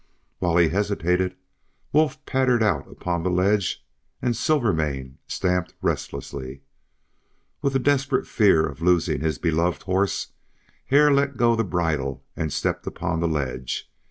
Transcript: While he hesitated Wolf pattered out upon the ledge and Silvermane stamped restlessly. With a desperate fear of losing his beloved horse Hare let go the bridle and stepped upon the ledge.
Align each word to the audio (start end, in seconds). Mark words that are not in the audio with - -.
While 0.39 0.57
he 0.57 0.69
hesitated 0.69 1.35
Wolf 1.93 2.25
pattered 2.25 2.63
out 2.63 2.89
upon 2.91 3.21
the 3.21 3.29
ledge 3.29 3.85
and 4.19 4.35
Silvermane 4.35 5.19
stamped 5.27 5.75
restlessly. 5.79 6.63
With 7.61 7.75
a 7.75 7.85
desperate 7.85 8.25
fear 8.25 8.65
of 8.65 8.81
losing 8.81 9.21
his 9.21 9.37
beloved 9.37 9.83
horse 9.83 10.31
Hare 10.85 11.11
let 11.13 11.37
go 11.37 11.55
the 11.55 11.63
bridle 11.63 12.23
and 12.35 12.51
stepped 12.51 12.87
upon 12.87 13.19
the 13.19 13.27
ledge. 13.27 13.91